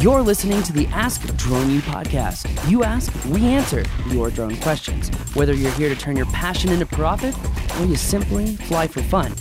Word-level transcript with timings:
You're 0.00 0.22
listening 0.22 0.62
to 0.62 0.72
the 0.72 0.86
Ask 0.88 1.26
Drone 1.36 1.70
U 1.70 1.80
podcast. 1.80 2.70
You 2.70 2.84
ask, 2.84 3.12
we 3.24 3.44
answer 3.46 3.84
your 4.10 4.30
drone 4.30 4.56
questions. 4.58 5.08
Whether 5.34 5.54
you're 5.54 5.72
here 5.72 5.88
to 5.88 5.96
turn 5.96 6.16
your 6.16 6.26
passion 6.26 6.70
into 6.70 6.86
profit 6.86 7.34
or 7.80 7.84
you 7.84 7.96
simply 7.96 8.54
fly 8.54 8.86
for 8.86 9.02
fun, 9.02 9.34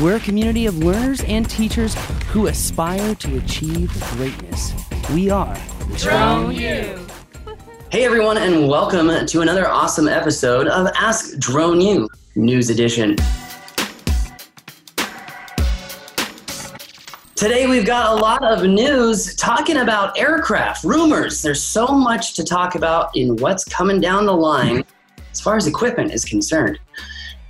we're 0.00 0.14
a 0.14 0.20
community 0.20 0.66
of 0.66 0.78
learners 0.78 1.24
and 1.24 1.50
teachers 1.50 1.96
who 2.28 2.46
aspire 2.46 3.16
to 3.16 3.38
achieve 3.38 3.90
greatness. 4.12 4.72
We 5.12 5.30
are 5.30 5.58
Drone 5.96 6.54
U. 6.54 7.06
Hey 7.90 8.04
everyone, 8.04 8.38
and 8.38 8.68
welcome 8.68 9.26
to 9.26 9.40
another 9.40 9.68
awesome 9.68 10.06
episode 10.06 10.68
of 10.68 10.86
Ask 10.94 11.36
Drone 11.40 11.80
U 11.80 12.08
News 12.36 12.70
Edition. 12.70 13.16
Today 17.44 17.66
we've 17.66 17.84
got 17.84 18.10
a 18.10 18.22
lot 18.22 18.42
of 18.42 18.64
news 18.64 19.34
talking 19.34 19.76
about 19.76 20.18
aircraft, 20.18 20.82
rumors. 20.82 21.42
There's 21.42 21.62
so 21.62 21.88
much 21.88 22.32
to 22.36 22.42
talk 22.42 22.74
about 22.74 23.14
in 23.14 23.36
what's 23.36 23.66
coming 23.66 24.00
down 24.00 24.24
the 24.24 24.32
line 24.32 24.82
as 25.30 25.42
far 25.42 25.54
as 25.58 25.66
equipment 25.66 26.10
is 26.10 26.24
concerned. 26.24 26.78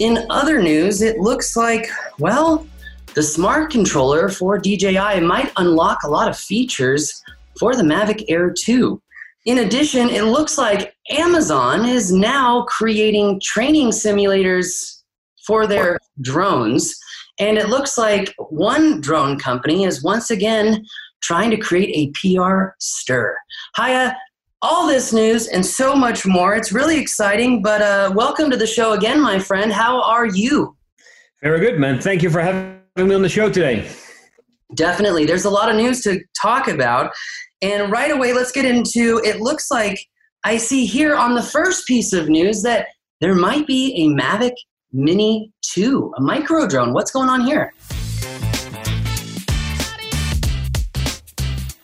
In 0.00 0.26
other 0.30 0.60
news, 0.60 1.00
it 1.00 1.20
looks 1.20 1.56
like, 1.56 1.86
well, 2.18 2.66
the 3.14 3.22
smart 3.22 3.70
controller 3.70 4.28
for 4.28 4.58
DJI 4.58 5.20
might 5.20 5.52
unlock 5.58 6.02
a 6.02 6.10
lot 6.10 6.26
of 6.26 6.36
features 6.36 7.22
for 7.56 7.76
the 7.76 7.84
Mavic 7.84 8.24
Air 8.28 8.52
2. 8.52 9.00
In 9.46 9.58
addition, 9.58 10.08
it 10.08 10.24
looks 10.24 10.58
like 10.58 10.96
Amazon 11.10 11.86
is 11.86 12.10
now 12.10 12.62
creating 12.62 13.40
training 13.40 13.90
simulators 13.90 15.02
for 15.46 15.68
their 15.68 16.00
drones 16.20 16.98
and 17.38 17.58
it 17.58 17.68
looks 17.68 17.98
like 17.98 18.34
one 18.38 19.00
drone 19.00 19.38
company 19.38 19.84
is 19.84 20.02
once 20.02 20.30
again 20.30 20.84
trying 21.22 21.50
to 21.50 21.56
create 21.56 21.90
a 21.94 22.36
PR 22.36 22.68
stir. 22.78 23.36
Hiya, 23.76 24.16
all 24.62 24.86
this 24.86 25.12
news 25.12 25.48
and 25.48 25.64
so 25.64 25.94
much 25.94 26.26
more. 26.26 26.54
It's 26.54 26.72
really 26.72 26.98
exciting, 26.98 27.62
but 27.62 27.82
uh, 27.82 28.12
welcome 28.14 28.50
to 28.50 28.56
the 28.56 28.66
show 28.66 28.92
again, 28.92 29.20
my 29.20 29.38
friend. 29.38 29.72
How 29.72 30.02
are 30.02 30.26
you? 30.26 30.76
Very 31.42 31.60
good, 31.60 31.78
man. 31.78 32.00
Thank 32.00 32.22
you 32.22 32.30
for 32.30 32.40
having 32.40 32.78
me 32.96 33.14
on 33.14 33.22
the 33.22 33.28
show 33.28 33.50
today. 33.50 33.88
Definitely. 34.74 35.24
There's 35.24 35.44
a 35.44 35.50
lot 35.50 35.70
of 35.70 35.76
news 35.76 36.02
to 36.02 36.20
talk 36.40 36.68
about. 36.68 37.12
And 37.62 37.90
right 37.90 38.10
away, 38.10 38.32
let's 38.32 38.52
get 38.52 38.64
into 38.64 39.20
it. 39.24 39.40
Looks 39.40 39.70
like 39.70 39.98
I 40.44 40.56
see 40.56 40.86
here 40.86 41.16
on 41.16 41.34
the 41.34 41.42
first 41.42 41.86
piece 41.86 42.12
of 42.12 42.28
news 42.28 42.62
that 42.62 42.88
there 43.20 43.34
might 43.34 43.66
be 43.66 43.94
a 43.96 44.08
Mavic 44.08 44.52
Mini 44.94 45.52
2, 45.62 46.14
a 46.16 46.20
micro 46.20 46.68
drone. 46.68 46.92
What's 46.92 47.10
going 47.10 47.28
on 47.28 47.40
here? 47.40 47.74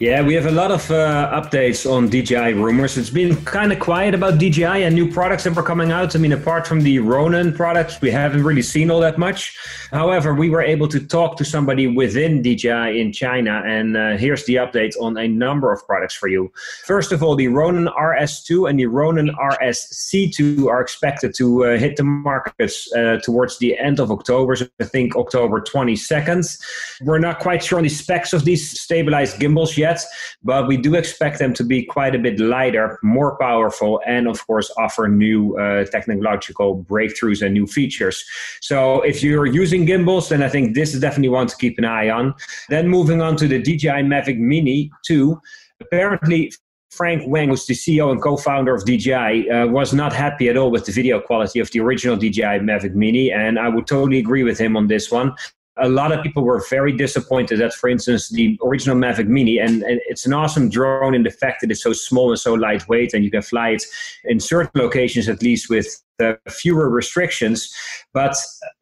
Yeah, 0.01 0.23
we 0.23 0.33
have 0.33 0.47
a 0.47 0.51
lot 0.51 0.71
of 0.71 0.91
uh, 0.91 1.31
updates 1.31 1.85
on 1.85 2.09
DJI 2.09 2.55
rumors. 2.55 2.97
It's 2.97 3.11
been 3.11 3.37
kind 3.45 3.71
of 3.71 3.81
quiet 3.81 4.15
about 4.15 4.39
DJI 4.39 4.85
and 4.85 4.95
new 4.95 5.13
products 5.13 5.45
that 5.45 5.55
were 5.55 5.63
coming 5.63 5.93
out. 5.93 6.17
I 6.17 6.19
mean, 6.19 6.33
apart 6.33 6.67
from 6.67 6.81
the 6.81 7.01
Ronin 7.01 7.53
products, 7.53 8.01
we 8.01 8.11
haven't 8.11 8.43
really 8.43 8.63
seen 8.63 8.91
all 8.91 9.01
that 9.01 9.19
much. 9.19 9.59
However, 9.91 10.33
we 10.33 10.49
were 10.49 10.63
able 10.63 10.89
to 10.89 11.07
talk 11.07 11.37
to 11.37 11.45
somebody 11.45 11.87
within 11.87 12.41
DJI 12.41 12.99
in 12.99 13.13
China, 13.13 13.63
and 13.67 13.95
uh, 13.95 14.17
here's 14.17 14.47
the 14.47 14.55
update 14.55 14.95
on 14.99 15.19
a 15.19 15.29
number 15.29 15.71
of 15.71 15.87
products 15.87 16.15
for 16.15 16.29
you. 16.29 16.51
First 16.87 17.13
of 17.13 17.23
all, 17.23 17.37
the 17.37 17.49
Ronin 17.49 17.89
RS2 17.89 18.71
and 18.71 18.81
the 18.81 18.87
Ronin 18.87 19.29
RSC2 19.29 20.67
are 20.67 20.81
expected 20.81 21.35
to 21.37 21.67
uh, 21.67 21.77
hit 21.77 21.97
the 21.97 22.05
markets 22.05 22.91
uh, 22.95 23.19
towards 23.23 23.59
the 23.59 23.79
end 23.79 24.01
of 24.01 24.11
October, 24.11 24.57
so 24.57 24.67
I 24.81 24.85
think 24.85 25.15
October 25.15 25.61
22nd. 25.61 26.59
We're 27.03 27.19
not 27.19 27.39
quite 27.39 27.63
sure 27.63 27.77
on 27.77 27.85
the 27.85 27.91
specs 27.91 28.33
of 28.33 28.47
these 28.47 28.81
stabilized 28.81 29.39
gimbals 29.39 29.77
yet 29.77 29.90
yet, 29.91 30.05
but 30.43 30.67
we 30.67 30.77
do 30.77 30.95
expect 30.95 31.39
them 31.39 31.53
to 31.55 31.65
be 31.65 31.85
quite 31.85 32.15
a 32.15 32.19
bit 32.19 32.39
lighter, 32.41 32.99
more 33.03 33.37
powerful, 33.39 34.01
and 34.07 34.27
of 34.27 34.45
course 34.47 34.73
offer 34.79 35.09
new 35.09 35.57
uh, 35.59 35.85
technological 35.87 36.85
breakthroughs 36.85 37.43
and 37.43 37.55
new 37.55 37.67
features. 37.67 38.25
So 38.61 39.03
if 39.03 39.23
you're 39.23 39.47
using 39.47 39.85
gimbals, 39.85 40.29
then 40.29 40.43
I 40.43 40.49
think 40.49 40.75
this 40.75 40.95
is 40.95 41.01
definitely 41.01 41.31
one 41.31 41.47
to 41.49 41.57
keep 41.57 41.79
an 41.79 41.85
eye 41.85 42.11
on. 42.11 42.35
Then 42.69 42.89
moving 42.89 43.21
on 43.21 43.37
to 43.37 43.49
the 43.49 43.61
DJI 43.61 44.03
Mavic 44.13 44.39
Mini 44.39 44.91
2, 45.07 45.41
apparently 45.81 46.53
Frank 46.91 47.23
Wang, 47.29 47.51
who's 47.51 47.67
the 47.67 47.75
CEO 47.75 48.11
and 48.11 48.21
co-founder 48.21 48.75
of 48.75 48.85
DJI, 48.85 49.49
uh, 49.49 49.67
was 49.69 49.95
not 49.95 50.13
happy 50.13 50.49
at 50.49 50.57
all 50.57 50.73
with 50.73 50.87
the 50.87 50.93
video 50.93 51.21
quality 51.21 51.61
of 51.61 51.71
the 51.71 51.79
original 51.79 52.17
DJI 52.17 52.59
Mavic 52.67 52.95
Mini, 52.95 53.31
and 53.31 53.61
I 53.61 53.69
would 53.69 53.87
totally 53.87 54.19
agree 54.19 54.43
with 54.43 54.59
him 54.59 54.77
on 54.77 54.89
this 54.89 55.11
one 55.11 55.33
a 55.81 55.89
lot 55.89 56.13
of 56.13 56.23
people 56.23 56.43
were 56.43 56.63
very 56.69 56.93
disappointed 56.93 57.59
that, 57.61 57.73
for 57.73 57.89
instance, 57.89 58.29
the 58.29 58.59
original 58.65 58.97
Mavic 58.97 59.27
Mini, 59.27 59.59
and, 59.59 59.83
and, 59.83 60.01
it's 60.09 60.27
an 60.27 60.33
awesome 60.33 60.69
drone 60.69 61.15
in 61.15 61.23
the 61.23 61.31
fact 61.31 61.61
that 61.61 61.71
it's 61.71 61.83
so 61.83 61.93
small 61.93 62.31
and 62.31 62.39
so 62.39 62.55
lightweight, 62.55 63.15
and 63.15 63.25
you 63.25 63.31
can 63.31 63.43
fly 63.43 63.71
it 63.71 63.85
in 64.25 64.41
certain 64.41 64.71
locations 64.75 65.29
at 65.29 65.43
least 65.43 65.71
with 65.71 66.03
uh, 66.21 66.35
fewer 66.49 66.89
restrictions. 66.91 67.73
But 68.13 68.35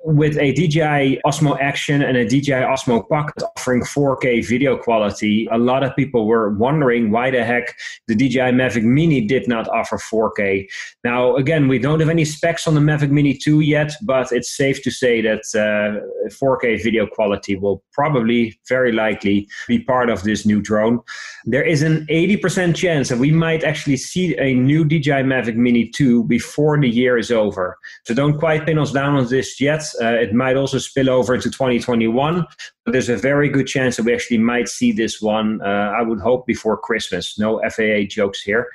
with 0.04 0.38
a 0.38 0.53
DJI 0.53 1.21
Osmo 1.26 1.59
Action 1.60 2.03
and 2.03 2.16
a 2.16 2.25
DJI 2.25 2.65
Osmo 2.65 3.06
Pocket 3.09 3.43
offering 3.56 3.82
4K 3.82 4.47
video 4.47 4.76
quality, 4.76 5.47
a 5.53 5.59
lot 5.59 5.82
of 5.82 5.94
people 5.97 6.27
were 6.27 6.50
wondering 6.50 7.10
why 7.10 7.31
the 7.31 7.44
heck 7.44 7.75
the 8.06 8.15
DJI 8.15 8.53
Mavic 8.53 8.82
Mini 8.82 9.27
did 9.27 9.47
not 9.48 9.69
offer 9.69 9.98
4K. 9.98 10.66
Now, 11.04 11.37
again, 11.37 11.69
we 11.69 11.78
don't 11.78 12.00
have 12.00 12.09
any 12.09 12.25
specs 12.25 12.66
on 12.66 12.75
the 12.75 12.81
Mavic 12.81 13.10
Mini 13.10 13.34
2 13.34 13.60
yet, 13.60 13.93
but 14.03 14.32
it's 14.32 14.56
safe 14.56 14.82
to 14.82 14.91
say 14.91 15.21
that 15.21 15.43
uh, 15.54 16.00
4K 16.28 16.82
video 16.82 17.06
quality 17.06 17.56
will 17.56 17.82
probably, 17.93 18.59
very 18.69 18.93
likely, 18.93 19.47
be 19.66 19.78
part 19.81 20.10
of 20.10 20.22
this 20.22 20.47
new 20.47 20.62
drone. 20.62 21.00
There 21.44 21.65
is 21.65 21.82
an 21.82 22.06
80% 22.06 22.75
chance 22.75 23.09
that 23.09 23.19
we 23.19 23.31
might 23.31 23.65
actually 23.65 23.97
see 23.97 24.37
a 24.38 24.54
new 24.54 24.84
DJI 24.84 25.22
Mavic 25.22 25.56
Mini 25.56 25.88
2 25.88 26.25
before 26.25 26.78
the 26.81 26.88
year 26.88 27.19
is 27.19 27.28
is 27.28 27.37
over. 27.37 27.78
So 28.05 28.15
don't 28.15 28.39
quite 28.39 28.66
pin 28.66 28.78
us 28.78 28.93
down 28.93 29.16
on 29.16 29.28
this 29.28 29.61
yet. 29.61 29.83
Uh, 30.00 30.15
it 30.15 30.33
might 30.33 30.56
also 30.56 30.78
spill 30.78 31.11
over 31.11 31.34
into 31.34 31.50
2021, 31.50 32.47
but 32.84 32.93
there's 32.93 33.09
a 33.09 33.16
very 33.16 33.49
good 33.49 33.66
chance 33.66 33.97
that 33.97 34.05
we 34.05 34.15
actually 34.15 34.39
might 34.39 34.69
see 34.69 34.93
this 34.93 35.21
one, 35.21 35.61
uh, 35.62 35.93
I 35.99 36.03
would 36.03 36.21
hope, 36.21 36.47
before 36.47 36.77
Christmas. 36.77 37.39
No 37.39 37.61
FAA 37.71 38.06
jokes 38.09 38.43
here. 38.43 38.69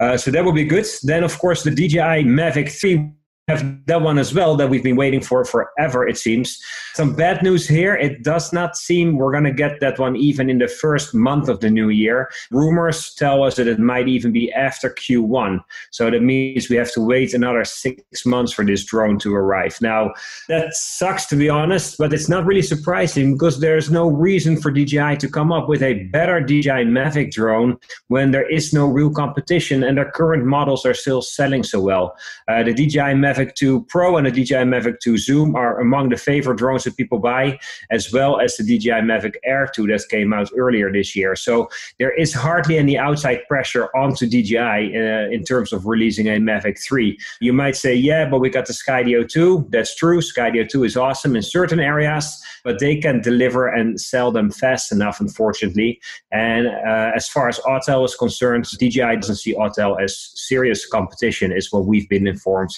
Uh, 0.00 0.16
so 0.16 0.30
that 0.30 0.44
would 0.44 0.54
be 0.54 0.64
good. 0.64 0.86
Then, 1.02 1.24
of 1.24 1.36
course, 1.38 1.64
the 1.64 1.70
DJI 1.70 2.24
Mavic 2.24 2.70
3 2.70 3.10
have 3.48 3.86
that 3.86 4.02
one 4.02 4.18
as 4.18 4.34
well 4.34 4.56
that 4.56 4.68
we've 4.68 4.82
been 4.82 4.96
waiting 4.96 5.20
for 5.20 5.44
forever, 5.44 6.06
it 6.06 6.18
seems. 6.18 6.62
Some 6.94 7.14
bad 7.14 7.42
news 7.42 7.66
here. 7.66 7.94
It 7.94 8.22
does 8.22 8.52
not 8.52 8.76
seem 8.76 9.16
we're 9.16 9.32
going 9.32 9.44
to 9.44 9.52
get 9.52 9.80
that 9.80 9.98
one 9.98 10.16
even 10.16 10.50
in 10.50 10.58
the 10.58 10.68
first 10.68 11.14
month 11.14 11.48
of 11.48 11.60
the 11.60 11.70
new 11.70 11.88
year. 11.88 12.30
Rumors 12.50 13.14
tell 13.14 13.42
us 13.42 13.56
that 13.56 13.66
it 13.66 13.78
might 13.78 14.08
even 14.08 14.32
be 14.32 14.52
after 14.52 14.90
Q1. 14.90 15.60
So 15.90 16.10
that 16.10 16.22
means 16.22 16.68
we 16.68 16.76
have 16.76 16.92
to 16.92 17.00
wait 17.00 17.34
another 17.34 17.64
six 17.64 18.26
months 18.26 18.52
for 18.52 18.64
this 18.64 18.84
drone 18.84 19.18
to 19.20 19.34
arrive. 19.34 19.78
Now, 19.80 20.12
that 20.48 20.74
sucks 20.74 21.26
to 21.26 21.36
be 21.36 21.48
honest, 21.48 21.96
but 21.98 22.12
it's 22.12 22.28
not 22.28 22.44
really 22.44 22.62
surprising 22.62 23.32
because 23.32 23.60
there's 23.60 23.90
no 23.90 24.08
reason 24.08 24.60
for 24.60 24.70
DJI 24.70 25.16
to 25.18 25.28
come 25.28 25.52
up 25.52 25.68
with 25.68 25.82
a 25.82 26.04
better 26.04 26.40
DJI 26.40 26.84
Mavic 26.84 27.30
drone 27.30 27.78
when 28.08 28.30
there 28.30 28.48
is 28.48 28.72
no 28.72 28.86
real 28.86 29.10
competition 29.10 29.84
and 29.84 29.96
their 29.96 30.10
current 30.10 30.44
models 30.44 30.84
are 30.84 30.94
still 30.94 31.22
selling 31.22 31.62
so 31.62 31.80
well. 31.80 32.16
Uh, 32.48 32.62
the 32.62 32.74
DJI 32.74 33.14
Mavic 33.14 33.37
Mavic 33.38 33.54
2 33.54 33.82
Pro 33.84 34.16
and 34.16 34.26
the 34.26 34.30
DJI 34.30 34.64
Mavic 34.64 35.00
2 35.00 35.16
Zoom 35.16 35.54
are 35.54 35.80
among 35.80 36.08
the 36.08 36.16
favorite 36.16 36.58
drones 36.58 36.84
that 36.84 36.96
people 36.96 37.18
buy, 37.18 37.58
as 37.90 38.12
well 38.12 38.40
as 38.40 38.56
the 38.56 38.64
DJI 38.64 39.02
Mavic 39.02 39.34
Air 39.44 39.68
2 39.72 39.86
that 39.86 40.02
came 40.10 40.32
out 40.32 40.50
earlier 40.56 40.92
this 40.92 41.14
year. 41.14 41.36
So 41.36 41.68
there 41.98 42.12
is 42.14 42.32
hardly 42.32 42.78
any 42.78 42.98
outside 42.98 43.40
pressure 43.48 43.94
onto 43.96 44.26
DJI 44.26 44.58
uh, 44.58 45.30
in 45.30 45.44
terms 45.44 45.72
of 45.72 45.86
releasing 45.86 46.26
a 46.26 46.38
Mavic 46.38 46.82
3. 46.82 47.16
You 47.40 47.52
might 47.52 47.76
say, 47.76 47.94
yeah, 47.94 48.28
but 48.28 48.38
we 48.38 48.50
got 48.50 48.66
the 48.66 48.72
Skydio 48.72 49.28
2. 49.28 49.68
That's 49.70 49.94
true. 49.94 50.20
Skydio 50.20 50.68
2 50.68 50.84
is 50.84 50.96
awesome 50.96 51.36
in 51.36 51.42
certain 51.42 51.80
areas, 51.80 52.42
but 52.64 52.80
they 52.80 52.96
can 52.96 53.20
deliver 53.20 53.68
and 53.68 54.00
sell 54.00 54.32
them 54.32 54.50
fast 54.50 54.90
enough, 54.90 55.20
unfortunately. 55.20 56.00
And 56.32 56.66
uh, 56.66 57.12
as 57.14 57.28
far 57.28 57.48
as 57.48 57.58
Autel 57.60 58.04
is 58.04 58.16
concerned, 58.16 58.66
DJI 58.78 59.16
doesn't 59.16 59.36
see 59.36 59.54
Autel 59.54 60.00
as 60.02 60.32
serious 60.34 60.86
competition, 60.86 61.52
is 61.52 61.72
what 61.72 61.86
we've 61.86 62.08
been 62.08 62.26
informed. 62.26 62.70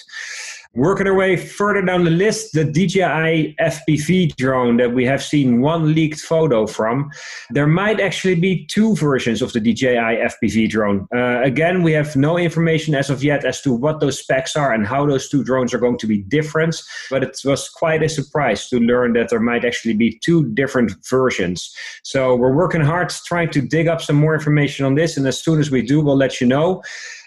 Working 0.73 1.07
our 1.07 1.15
way 1.15 1.35
further 1.35 1.81
down 1.81 2.05
the 2.05 2.11
list, 2.11 2.53
the 2.53 2.63
DJI 2.63 3.55
FPV 3.59 4.37
drone 4.37 4.77
that 4.77 4.93
we 4.93 5.03
have 5.03 5.21
seen 5.21 5.59
one 5.59 5.93
leaked 5.93 6.21
photo 6.21 6.65
from. 6.65 7.11
There 7.49 7.67
might 7.67 7.99
actually 7.99 8.35
be 8.35 8.65
two 8.67 8.95
versions 8.95 9.41
of 9.41 9.51
the 9.51 9.59
DJI 9.59 9.97
FPV 10.31 10.69
drone. 10.69 11.09
Uh, 11.13 11.41
again, 11.41 11.83
we 11.83 11.91
have 11.91 12.15
no 12.15 12.37
information 12.37 12.95
as 12.95 13.09
of 13.09 13.21
yet 13.21 13.43
as 13.43 13.59
to 13.63 13.73
what 13.73 13.99
those 13.99 14.19
specs 14.19 14.55
are 14.55 14.71
and 14.71 14.87
how 14.87 15.05
those 15.05 15.27
two 15.27 15.43
drones 15.43 15.73
are 15.73 15.77
going 15.77 15.97
to 15.97 16.07
be 16.07 16.19
different, 16.19 16.81
but 17.09 17.21
it 17.21 17.37
was 17.43 17.67
quite 17.67 18.01
a 18.01 18.07
surprise 18.07 18.69
to 18.69 18.79
learn 18.79 19.11
that 19.11 19.27
there 19.27 19.41
might 19.41 19.65
actually 19.65 19.93
be 19.93 20.17
two 20.23 20.47
different 20.53 20.93
versions. 21.09 21.75
So 22.03 22.33
we're 22.33 22.55
working 22.55 22.79
hard 22.79 23.09
trying 23.25 23.49
to 23.49 23.61
dig 23.61 23.89
up 23.89 24.01
some 24.01 24.15
more 24.15 24.33
information 24.33 24.85
on 24.85 24.95
this, 24.95 25.17
and 25.17 25.27
as 25.27 25.37
soon 25.37 25.59
as 25.59 25.69
we 25.69 25.81
do, 25.81 25.99
we'll 25.99 26.15
let 26.15 26.39
you 26.39 26.47
know. 26.47 26.81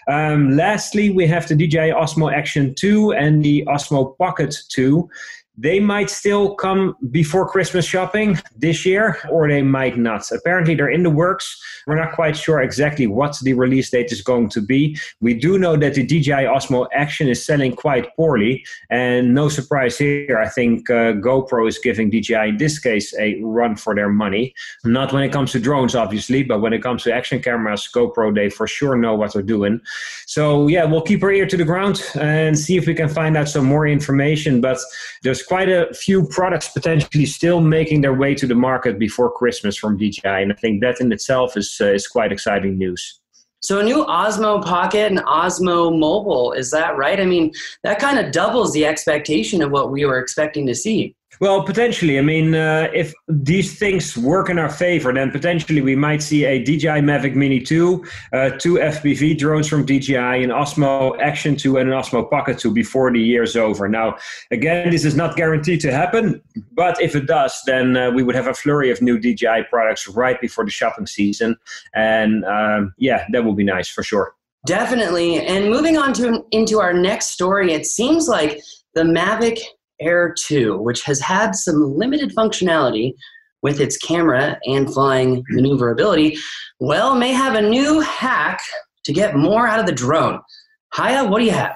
Um, 0.07 0.55
lastly, 0.55 1.09
we 1.09 1.27
have 1.27 1.47
the 1.47 1.55
DJI 1.55 1.91
Osmo 1.91 2.31
Action 2.33 2.75
2 2.75 3.13
and 3.13 3.43
the 3.43 3.63
Osmo 3.67 4.17
Pocket 4.17 4.55
2. 4.69 5.09
They 5.57 5.79
might 5.79 6.09
still 6.09 6.55
come 6.55 6.95
before 7.11 7.47
Christmas 7.47 7.85
shopping 7.85 8.37
this 8.57 8.85
year, 8.85 9.17
or 9.29 9.47
they 9.47 9.61
might 9.61 9.97
not. 9.97 10.29
Apparently, 10.31 10.75
they're 10.75 10.89
in 10.89 11.03
the 11.03 11.09
works. 11.09 11.61
We're 11.87 11.95
not 11.95 12.13
quite 12.13 12.35
sure 12.35 12.61
exactly 12.61 13.07
what 13.07 13.37
the 13.41 13.53
release 13.53 13.89
date 13.89 14.11
is 14.11 14.21
going 14.21 14.49
to 14.49 14.61
be. 14.61 14.97
We 15.21 15.33
do 15.33 15.57
know 15.57 15.77
that 15.77 15.93
the 15.93 16.05
DJI 16.05 16.45
Osmo 16.45 16.87
Action 16.93 17.27
is 17.27 17.45
selling 17.45 17.75
quite 17.75 18.13
poorly, 18.15 18.65
and 18.89 19.33
no 19.33 19.49
surprise 19.49 19.97
here. 19.97 20.39
I 20.39 20.49
think 20.49 20.89
uh, 20.89 21.13
GoPro 21.13 21.67
is 21.67 21.79
giving 21.79 22.09
DJI, 22.09 22.49
in 22.49 22.57
this 22.57 22.79
case, 22.79 23.13
a 23.17 23.39
run 23.41 23.75
for 23.75 23.95
their 23.95 24.09
money. 24.09 24.53
Not 24.83 25.13
when 25.13 25.23
it 25.23 25.31
comes 25.31 25.51
to 25.53 25.59
drones, 25.59 25.95
obviously, 25.95 26.43
but 26.43 26.59
when 26.59 26.73
it 26.73 26.83
comes 26.83 27.03
to 27.03 27.13
action 27.13 27.41
cameras, 27.41 27.89
GoPro, 27.93 28.35
they 28.35 28.49
for 28.49 28.67
sure 28.67 28.97
know 28.97 29.15
what 29.15 29.33
they're 29.33 29.41
doing. 29.41 29.79
So, 30.25 30.67
yeah, 30.67 30.83
we'll 30.83 31.01
keep 31.01 31.23
our 31.23 31.31
ear 31.31 31.45
to 31.45 31.57
the 31.57 31.63
ground 31.63 32.03
and 32.15 32.57
see 32.57 32.77
if 32.77 32.87
we 32.87 32.93
can 32.93 33.09
find 33.09 33.37
out 33.37 33.47
some 33.47 33.65
more 33.65 33.87
information. 33.87 34.59
But 34.59 34.79
there's 35.23 35.44
quite 35.45 35.69
a 35.69 35.93
few 35.93 36.27
products 36.27 36.69
potentially 36.69 37.25
still 37.25 37.61
making 37.61 38.01
their 38.01 38.13
way 38.13 38.35
to 38.35 38.47
the 38.47 38.55
market 38.55 38.99
before 38.99 39.31
Christmas 39.31 39.77
from 39.77 39.97
DJI, 39.97 40.21
and 40.25 40.51
I 40.51 40.55
think 40.55 40.81
that 40.81 40.99
in 40.99 41.11
itself 41.11 41.55
is 41.55 41.77
uh, 41.79 41.93
is 41.93 42.07
quite 42.07 42.31
exciting 42.31 42.77
news. 42.77 43.21
So 43.61 43.79
a 43.79 43.83
new 43.83 44.05
Osmo 44.05 44.63
Pocket 44.63 45.11
and 45.11 45.21
Osmo 45.21 45.97
Mobile, 45.97 46.51
is 46.51 46.69
that 46.69 46.97
right? 46.97 47.19
I 47.19 47.25
mean, 47.25 47.51
that 47.83 47.97
kind 47.97 48.19
of 48.19 48.31
doubles 48.31 48.73
the 48.73 48.85
expectation 48.85 49.63
of 49.63 49.71
what 49.71 49.91
we 49.91 50.05
were 50.05 50.19
expecting 50.19 50.67
to 50.67 50.75
see. 50.75 51.15
Well, 51.41 51.63
potentially. 51.63 52.17
I 52.17 52.21
mean, 52.21 52.55
uh, 52.55 52.89
if 52.93 53.13
these 53.27 53.77
things 53.77 54.17
work 54.17 54.49
in 54.49 54.57
our 54.57 54.69
favor, 54.69 55.13
then 55.13 55.31
potentially 55.31 55.81
we 55.81 55.95
might 55.95 56.23
see 56.23 56.45
a 56.45 56.63
DJI 56.63 57.01
Mavic 57.01 57.35
Mini 57.35 57.59
2, 57.59 58.05
uh, 58.31 58.49
two 58.51 58.75
FPV 58.75 59.37
drones 59.37 59.67
from 59.67 59.85
DJI, 59.85 60.15
an 60.15 60.49
Osmo 60.49 61.19
Action 61.19 61.55
2, 61.57 61.77
and 61.77 61.91
an 61.91 61.95
Osmo 61.99 62.29
Pocket 62.29 62.57
2 62.57 62.71
before 62.71 63.11
the 63.11 63.19
year's 63.19 63.55
over. 63.55 63.89
Now, 63.89 64.17
again, 64.51 64.89
this 64.91 65.03
is 65.03 65.15
not 65.15 65.35
guaranteed 65.35 65.81
to 65.81 65.91
happen, 65.91 66.41
but 66.71 67.01
if 67.01 67.15
it 67.15 67.25
does, 67.25 67.59
then 67.65 67.97
uh, 67.97 68.11
we 68.11 68.23
would 68.23 68.35
have 68.35 68.47
a 68.47 68.53
flurry 68.53 68.89
of 68.89 69.01
new 69.01 69.19
DJI 69.19 69.65
products 69.69 70.07
right 70.07 70.39
before 70.39 70.63
the 70.63 70.71
shopping 70.71 71.05
season. 71.05 71.57
And 71.93 72.45
um, 72.45 72.93
yeah, 72.97 73.25
that 73.31 73.43
would 73.43 73.57
be 73.57 73.65
nice 73.65 73.89
for 73.89 74.03
sure. 74.03 74.35
Definitely. 74.65 75.45
And 75.45 75.69
moving 75.69 75.97
on 75.97 76.13
to 76.13 76.43
into 76.51 76.79
our 76.79 76.93
next 76.93 77.27
story, 77.27 77.73
it 77.73 77.85
seems 77.85 78.27
like 78.27 78.61
the 78.95 79.03
Mavic 79.03 79.59
Air 80.01 80.33
2, 80.37 80.77
which 80.77 81.03
has 81.03 81.19
had 81.19 81.55
some 81.55 81.97
limited 81.97 82.33
functionality 82.35 83.13
with 83.61 83.79
its 83.79 83.97
camera 83.97 84.59
and 84.65 84.93
flying 84.93 85.43
maneuverability, 85.49 86.37
well, 86.79 87.15
may 87.15 87.31
have 87.31 87.55
a 87.55 87.61
new 87.61 87.99
hack 88.01 88.61
to 89.05 89.13
get 89.13 89.35
more 89.35 89.67
out 89.67 89.79
of 89.79 89.85
the 89.85 89.91
drone. 89.91 90.39
Haya, 90.93 91.25
what 91.25 91.39
do 91.39 91.45
you 91.45 91.51
have? 91.51 91.75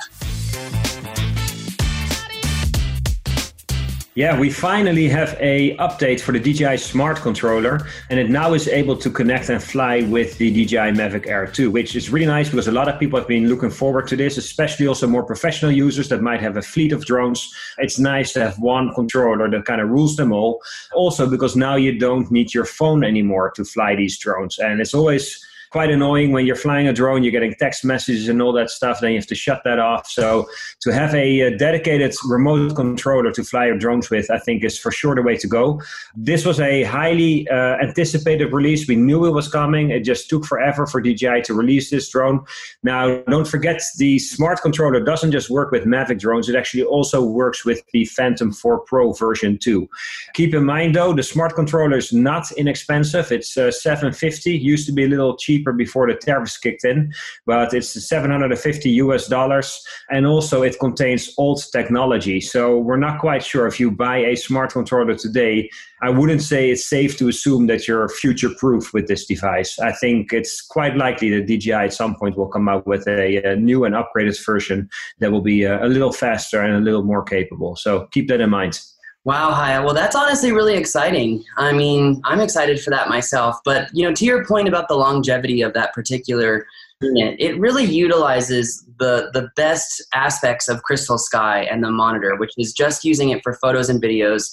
Yeah, 4.19 4.38
we 4.38 4.50
finally 4.50 5.07
have 5.07 5.38
a 5.39 5.77
update 5.77 6.19
for 6.19 6.33
the 6.33 6.42
DJI 6.42 6.75
Smart 6.75 7.21
Controller, 7.21 7.88
and 8.10 8.19
it 8.19 8.30
now 8.30 8.54
is 8.54 8.68
able 8.68 8.98
to 8.98 9.10
connect 9.10 9.48
and 9.48 9.63
fly 9.63 10.01
with 10.01 10.38
the 10.38 10.51
DJI 10.51 10.92
Mavic 10.92 11.25
Air 11.25 11.48
2, 11.48 11.71
which 11.71 11.95
is 11.95 12.10
really 12.10 12.25
nice 12.25 12.50
because 12.50 12.68
a 12.68 12.71
lot 12.74 12.89
of 12.89 13.00
people 13.00 13.18
have 13.18 13.30
been 13.30 13.48
looking 13.48 13.69
forward 13.69 14.10
to 14.10 14.18
this, 14.18 14.36
especially 14.36 14.88
also 14.88 15.07
more 15.07 15.24
professional 15.24 15.71
users 15.71 16.10
that 16.10 16.21
might 16.21 16.42
have 16.42 16.57
a 16.57 16.62
fleet 16.62 16.92
of 16.92 17.06
drones. 17.06 17.50
It's 17.77 17.98
nice 17.98 18.33
to 18.33 18.42
have 18.42 18.60
one 18.60 18.94
controller 18.94 19.50
that 19.50 19.63
kind 19.63 19.80
of 19.80 19.88
rules 19.88 20.18
them 20.18 20.33
all. 20.33 20.62
Also, 20.92 21.25
because 21.25 21.56
now 21.56 21.77
you 21.77 21.98
don't 21.98 22.30
need 22.30 22.54
your 22.54 22.65
phone 22.65 23.06
anymore 23.06 23.51
to 23.51 23.63
fly 23.63 23.95
these 23.95 24.18
drones, 24.18 24.60
and 24.60 24.81
it's 24.81 24.94
always 24.94 25.39
quite 25.71 25.92
annoying 25.92 26.31
when 26.31 26.45
you're 26.45 26.56
flying 26.56 26.88
a 26.88 26.94
drone, 26.94 27.24
you're 27.24 27.31
getting 27.31 27.54
text 27.56 27.86
messages 27.86 28.27
and 28.27 28.42
all 28.42 28.54
that 28.54 28.69
stuff, 28.69 29.00
then 29.01 29.12
you 29.12 29.18
have 29.18 29.27
to 29.27 29.36
shut 29.36 29.62
that 29.63 29.80
off. 29.80 30.07
So 30.07 30.48
to 30.81 30.92
have 30.92 31.13
a, 31.13 31.42
a 31.42 31.57
dedicated 31.57 32.13
remote 32.27 32.75
controller 32.75 33.31
to 33.31 33.44
fly 33.44 33.68
your 33.68 33.77
drones 33.77 34.10
with, 34.10 34.31
I 34.31 34.39
think 34.39 34.63
is 34.63 34.77
for 34.77 34.92
sure 34.92 35.16
the 35.16 35.21
way 35.21 35.38
to 35.38 35.48
go. 35.48 35.81
This 36.16 36.45
was 36.45 36.60
a 36.60 36.83
highly 36.83 37.48
uh, 37.50 37.77
anticipated 37.77 38.51
release. 38.51 38.88
We 38.88 38.95
knew 38.95 39.25
it 39.25 39.31
was 39.31 39.48
coming. 39.48 39.92
It 39.92 40.01
just 40.01 40.30
took 40.30 40.45
forever 40.45 40.88
for 40.88 41.01
DJI 41.01 41.42
to 41.44 41.54
release 41.54 41.89
this 41.89 42.10
drone. 42.10 42.44
Now, 42.83 43.22
don't 43.30 43.48
forget 43.48 43.81
the 43.98 44.18
smart 44.19 44.62
controller 44.62 45.00
doesn't 45.00 45.31
just 45.31 45.50
work 45.50 45.72
with 45.72 45.86
Mavic 45.86 46.19
drones, 46.19 46.50
it 46.50 46.56
actually 46.56 46.83
also 46.83 47.24
works 47.24 47.65
with 47.65 47.83
the 47.94 48.06
Phantom 48.06 48.51
4 48.51 48.80
Pro 48.81 49.13
version 49.13 49.57
2. 49.57 49.88
Keep 50.33 50.56
in 50.56 50.65
mind 50.65 50.95
though, 50.95 51.13
the 51.13 51.24
smart 51.24 51.56
controller 51.56 51.98
is 51.98 52.12
not 52.12 52.51
inexpensive. 52.54 53.31
It's 53.31 53.57
uh, 53.57 53.72
750, 53.72 54.57
used 54.57 54.86
to 54.88 54.92
be 54.92 55.04
a 55.04 55.07
little 55.07 55.38
cheap 55.38 55.58
cheaper 55.59 55.73
before 55.73 56.07
the 56.07 56.15
tariffs 56.17 56.57
kicked 56.57 56.85
in, 56.85 57.13
but 57.45 57.73
it's 57.73 57.89
750 58.07 58.89
US 58.91 59.27
dollars. 59.27 59.81
And 60.09 60.25
also, 60.25 60.63
it 60.63 60.79
contains 60.79 61.33
old 61.38 61.61
technology. 61.71 62.41
So 62.41 62.77
we're 62.77 62.97
not 62.97 63.19
quite 63.19 63.44
sure 63.44 63.67
if 63.67 63.79
you 63.79 63.91
buy 63.91 64.17
a 64.17 64.35
smart 64.35 64.73
controller 64.73 65.15
today. 65.15 65.69
I 66.01 66.09
wouldn't 66.09 66.41
say 66.41 66.69
it's 66.71 66.85
safe 66.85 67.17
to 67.17 67.27
assume 67.27 67.67
that 67.67 67.88
you're 67.88 68.07
future 68.07 68.51
proof 68.57 68.94
with 68.94 69.07
this 69.07 69.25
device. 69.25 69.79
I 69.79 69.91
think 69.91 70.31
it's 70.31 70.61
quite 70.61 70.95
likely 70.95 71.29
that 71.31 71.47
DJI 71.47 71.73
at 71.73 71.94
some 71.94 72.15
point 72.15 72.38
will 72.38 72.47
come 72.47 72.69
out 72.69 72.88
with 72.88 73.07
a, 73.07 73.38
a 73.44 73.55
new 73.55 73.83
and 73.83 73.95
upgraded 73.95 74.38
version 74.45 74.89
that 75.19 75.31
will 75.31 75.41
be 75.41 75.63
a, 75.63 75.83
a 75.85 75.88
little 75.88 76.13
faster 76.13 76.62
and 76.62 76.75
a 76.75 76.79
little 76.79 77.03
more 77.03 77.23
capable. 77.23 77.75
So 77.75 78.07
keep 78.12 78.29
that 78.29 78.39
in 78.39 78.50
mind. 78.50 78.79
Wow, 79.25 79.51
Haya. 79.51 79.83
Well, 79.83 79.94
that's 79.94 80.16
honestly 80.16 80.51
really 80.51 80.75
exciting. 80.75 81.44
I 81.57 81.74
mean, 81.74 82.21
I'm 82.24 82.39
excited 82.39 82.81
for 82.81 82.89
that 82.92 83.10
myself. 83.10 83.57
But 83.66 83.89
you 83.94 84.07
know, 84.07 84.13
to 84.13 84.25
your 84.25 84.45
point 84.45 84.68
about 84.68 84.88
the 84.88 84.95
longevity 84.95 85.62
of 85.62 85.74
that 85.74 85.94
particular 85.94 86.66
unit, 87.01 87.36
it 87.38 87.60
really 87.60 87.83
utilizes 87.83 88.86
the 88.98 89.30
the 89.33 89.50
best 89.56 90.01
aspects 90.13 90.69
of 90.69 90.83
Crystal 90.83 91.18
Sky 91.18 91.63
and 91.63 91.83
the 91.83 91.92
monitor, 91.92 92.38
which 92.38 92.54
is 92.57 92.71
just 92.71 93.04
using 93.04 93.30
it 93.30 93.42
for 93.44 93.54
photos 93.56 93.89
and 93.89 94.01
videos, 94.01 94.50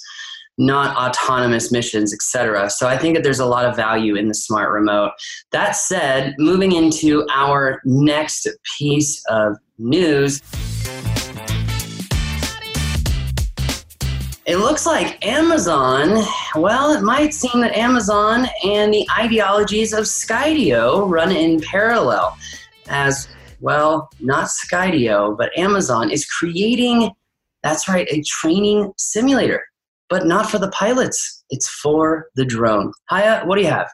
not 0.57 0.95
autonomous 0.97 1.71
missions, 1.71 2.13
etc. 2.13 2.69
So 2.69 2.89
I 2.89 2.97
think 2.97 3.15
that 3.15 3.23
there's 3.23 3.39
a 3.39 3.45
lot 3.45 3.65
of 3.65 3.75
value 3.75 4.15
in 4.15 4.27
the 4.27 4.35
smart 4.35 4.71
remote. 4.71 5.11
That 5.51 5.77
said, 5.77 6.35
moving 6.37 6.73
into 6.73 7.25
our 7.33 7.81
next 7.85 8.49
piece 8.77 9.23
of 9.29 9.55
news. 9.77 10.41
It 14.47 14.59
looks 14.59 14.85
like 14.85 15.23
Amazon, 15.25 16.23
well, 16.55 16.93
it 16.93 17.01
might 17.01 17.33
seem 17.33 17.59
that 17.59 17.75
Amazon 17.75 18.47
and 18.63 18.93
the 18.93 19.05
ideologies 19.19 19.91
of 19.91 20.05
Skydio 20.05 21.09
run 21.09 21.33
in 21.33 21.59
parallel. 21.59 22.37
As 22.87 23.27
well, 23.59 24.09
not 24.21 24.47
Skydio, 24.47 25.37
but 25.37 25.51
Amazon 25.57 26.09
is 26.09 26.25
creating, 26.25 27.11
that's 27.61 27.89
right, 27.89 28.07
a 28.09 28.21
training 28.21 28.93
simulator, 28.97 29.65
but 30.07 30.25
not 30.25 30.49
for 30.49 30.59
the 30.59 30.71
pilots 30.71 31.36
it's 31.49 31.69
for 31.69 32.27
the 32.35 32.45
drone. 32.45 32.91
Hiya, 33.09 33.43
what 33.45 33.55
do 33.55 33.61
you 33.61 33.69
have? 33.69 33.89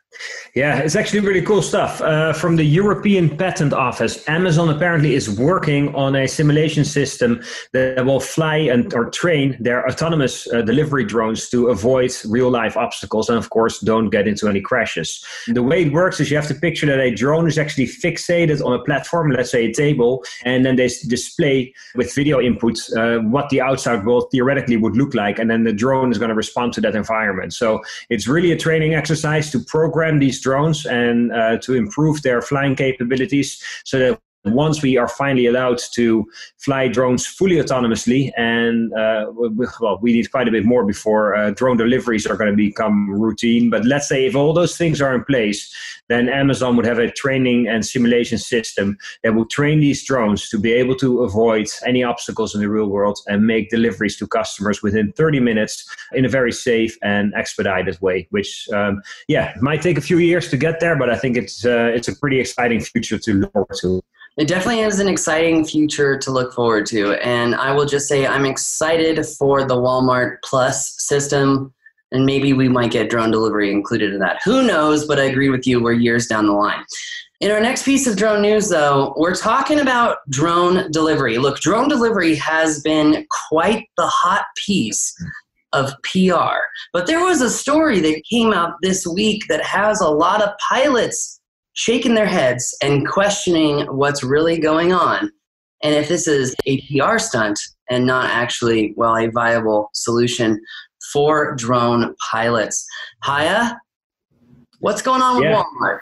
Yeah, 0.56 0.78
it's 0.78 0.96
actually 0.96 1.22
really 1.22 1.42
cool 1.42 1.62
stuff. 1.62 2.00
Uh, 2.02 2.34
from 2.34 2.56
the 2.56 2.64
European 2.64 3.36
Patent 3.36 3.74
Office, 3.74 4.28
Amazon 4.30 4.69
apparently 4.69 5.16
is 5.16 5.30
working 5.40 5.94
on 5.95 6.16
a 6.16 6.28
simulation 6.28 6.86
system 6.86 7.42
that 7.72 8.06
will 8.06 8.19
fly 8.19 8.57
and 8.57 8.94
or 8.94 9.10
train 9.10 9.57
their 9.60 9.88
autonomous 9.88 10.52
uh, 10.54 10.62
delivery 10.62 11.04
drones 11.04 11.50
to 11.50 11.69
avoid 11.69 12.12
real 12.26 12.52
life 12.52 12.78
obstacles 12.78 13.30
and, 13.30 13.38
of 13.38 13.50
course, 13.50 13.80
don't 13.80 14.10
get 14.10 14.28
into 14.28 14.48
any 14.48 14.62
crashes. 14.62 15.24
The 15.48 15.64
way 15.64 15.83
it 15.83 15.94
works 15.94 16.19
is 16.19 16.30
you 16.30 16.38
have 16.38 16.48
to 16.48 16.56
picture 16.56 16.86
that 16.86 17.00
a 17.00 17.14
drone 17.14 17.48
is 17.48 17.57
actually 17.57 17.88
fixated 17.88 18.64
on 18.64 18.74
a 18.74 18.83
platform, 18.83 19.31
let's 19.31 19.52
say 19.52 19.66
a 19.66 19.74
table, 19.74 20.24
and 20.45 20.64
then 20.64 20.76
they 20.76 20.88
display 21.07 21.74
with 21.95 22.14
video 22.14 22.38
inputs 22.38 22.95
uh, 22.95 23.22
what 23.30 23.50
the 23.50 23.62
outside 23.62 24.06
world 24.06 24.28
theoretically 24.31 24.78
would 24.78 24.95
look 24.95 25.16
like, 25.16 25.40
and 25.40 25.50
then 25.50 25.64
the 25.64 25.74
drone 25.74 26.12
is 26.12 26.19
going 26.19 26.30
to 26.30 26.36
respond 26.36 26.74
to 26.74 26.81
that 26.81 26.95
environment 26.95 27.43
So 27.52 27.81
it's 28.09 28.28
really 28.28 28.52
a 28.52 28.57
training 28.57 28.94
exercise 28.94 29.52
to 29.52 29.59
program 29.59 30.19
these 30.19 30.42
drones 30.42 30.85
and 30.85 31.31
uh, 31.31 31.57
to 31.59 31.73
improve 31.76 32.21
their 32.21 32.42
flying 32.42 32.76
capabilities 32.76 33.62
so 33.83 34.00
that 34.00 34.21
once 34.45 34.81
we 34.81 34.97
are 34.97 35.07
finally 35.07 35.45
allowed 35.45 35.80
to 35.94 36.26
fly 36.57 36.88
drones 36.88 37.26
fully 37.26 37.56
autonomously, 37.56 38.31
and 38.38 38.92
uh, 38.94 39.26
well, 39.31 40.00
we 40.02 40.14
need 40.14 40.30
quite 40.31 40.47
a 40.47 40.52
bit 40.52 40.66
more 40.66 40.85
before 40.85 41.35
uh, 41.35 41.52
drone 41.52 41.78
deliveries 41.78 42.28
are 42.28 42.35
going 42.35 42.50
to 42.50 42.56
become 42.56 43.09
routine. 43.09 43.69
But 43.69 43.85
let's 43.85 44.07
say 44.07 44.26
if 44.26 44.35
all 44.35 44.54
those 44.54 44.78
things 44.78 45.02
are 45.02 45.16
in 45.16 45.23
place, 45.23 45.73
then 46.09 46.28
Amazon 46.28 46.76
would 46.76 46.85
have 46.85 47.00
a 47.00 47.09
training 47.12 47.68
and 47.68 47.85
simulation 47.85 48.38
system 48.38 48.97
that 49.23 49.33
would 49.35 49.50
train 49.50 49.80
these 49.80 50.06
drones 50.06 50.50
to 50.50 50.59
be 50.59 50.73
able 50.73 50.95
to 50.97 51.23
avoid 51.23 51.68
any 51.85 52.04
obstacles 52.04 52.54
in 52.54 52.62
the 52.62 52.69
real 52.69 52.88
world 52.88 53.19
and 53.28 53.47
make 53.47 53.69
deliveries 53.69 54.18
to 54.18 54.28
customers 54.28 54.83
within 54.83 55.14
30 55.14 55.40
minutes 55.40 55.90
in 56.14 56.26
a 56.26 56.30
very 56.30 56.52
safe 56.52 56.97
and 57.02 57.33
expedited 57.35 58.00
way. 58.02 58.28
Which, 58.31 58.68
um, 58.73 59.02
yeah, 59.28 59.54
might 59.62 59.81
take 59.81 59.97
a 59.97 60.02
few 60.02 60.18
years 60.18 60.50
to 60.50 60.57
get 60.57 60.80
there, 60.81 60.97
but 60.97 61.09
I 61.09 61.18
think 61.18 61.38
it's 61.38 61.66
uh, 61.66 61.92
it's 61.94 62.07
a 62.07 62.16
pretty 62.16 62.40
exciting 62.40 62.81
future 62.81 63.18
to 63.18 63.33
look 63.33 63.54
forward 63.54 63.78
to. 63.81 64.04
It 64.37 64.47
definitely 64.47 64.81
is 64.81 64.99
an 64.99 65.07
exciting 65.07 65.63
future 65.63 66.18
to 66.18 66.31
look 66.31 66.54
forward 66.54 66.87
to. 66.87 67.13
And 67.23 67.54
I 67.54 67.71
will 67.71 67.85
just 67.85 68.07
say 68.07 68.25
I'm 68.25 68.45
excited 68.45 69.23
for 69.37 69.63
the 69.63 69.75
Walmart 69.75 70.37
Plus 70.44 70.95
system. 70.97 71.71
And 72.11 72.25
maybe 72.25 72.54
we 72.54 72.68
might 72.68 72.92
get 72.92 73.09
drone 73.09 73.31
delivery 73.31 73.71
included 73.71 74.13
in 74.13 74.19
that. 74.19 74.40
Who 74.44 74.66
knows? 74.66 75.06
But 75.06 75.19
I 75.19 75.25
agree 75.25 75.49
with 75.49 75.68
you, 75.68 75.81
we're 75.81 75.94
years 75.94 76.28
down 76.28 76.47
the 76.47 76.54
line. 76.54 76.83
In 77.42 77.52
our 77.52 77.59
next 77.59 77.83
piece 77.83 78.07
of 78.07 78.16
drone 78.16 78.42
news, 78.42 78.69
though, 78.69 79.13
we're 79.18 79.35
talking 79.35 79.80
about 79.80 80.18
drone 80.30 80.90
delivery. 80.92 81.37
Look, 81.37 81.59
drone 81.59 81.90
delivery 81.90 82.35
has 82.35 82.81
been 82.81 83.28
quite 83.49 83.87
the 83.97 84.07
hot 84.07 84.45
piece 84.66 85.13
of 85.73 85.92
PR. 86.04 86.56
But 86.94 87.06
there 87.06 87.23
was 87.23 87.42
a 87.42 87.49
story 87.49 87.99
that 87.99 88.23
came 88.30 88.54
out 88.54 88.75
this 88.81 89.06
week 89.06 89.44
that 89.49 89.63
has 89.63 89.99
a 89.99 90.07
lot 90.07 90.42
of 90.42 90.57
pilots 90.57 91.42
shaking 91.73 92.15
their 92.15 92.25
heads 92.27 92.75
and 92.81 93.07
questioning 93.07 93.85
what's 93.87 94.23
really 94.23 94.57
going 94.59 94.94
on. 94.94 95.31
And 95.83 95.94
if 95.94 96.07
this 96.07 96.27
is 96.27 96.56
a 96.65 96.81
PR 96.87 97.18
stunt 97.18 97.59
and 97.89 98.06
not 98.06 98.30
actually, 98.30 98.94
well, 98.95 99.18
a 99.18 99.27
viable 99.27 99.89
solution 99.94 100.61
for 101.11 101.56
drone 101.56 102.15
pilots. 102.31 102.85
Haya, 103.23 103.77
what's 104.80 105.01
going 105.01 105.21
on 105.21 105.35
with 105.35 105.45
yeah. 105.45 105.61
Walmart? 105.61 105.99